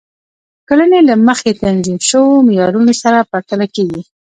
[0.69, 4.01] کړنې له مخکې تنظیم شوو معیارونو سره پرتله کیږي.